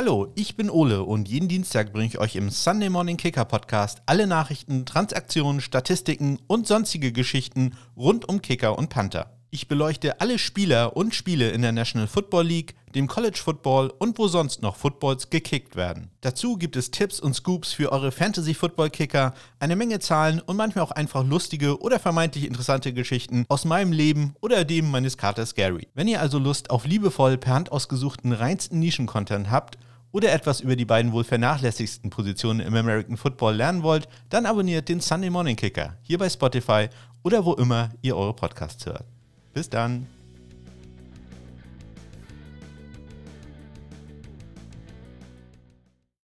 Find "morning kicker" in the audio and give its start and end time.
2.88-3.44, 35.30-35.96